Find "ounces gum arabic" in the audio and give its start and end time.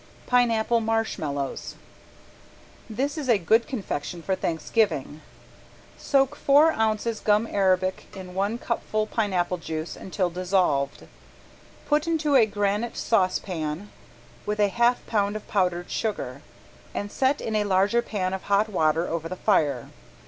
6.71-8.05